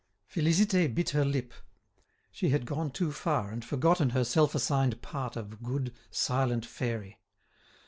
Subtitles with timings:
[0.27, 1.53] Félicité bit her lip.
[2.31, 7.19] She had gone too far and forgotten her self assigned part of good, silent fairy.